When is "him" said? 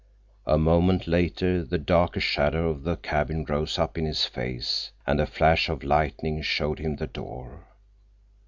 6.79-6.95